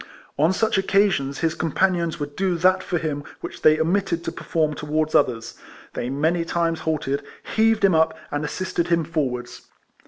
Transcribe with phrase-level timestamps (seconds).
[0.35, 4.73] On such occasions, his companions would do that for him which they omitted to perform
[4.73, 5.53] towards others.
[5.93, 7.21] They many times halted,
[7.55, 9.61] heaved him up, and assisted him forwards.